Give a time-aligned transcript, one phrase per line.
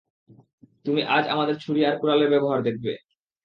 [0.85, 2.91] তুমি আজ আমাদের ছুরি আর কুড়ালের ব্যবহার দেখবে।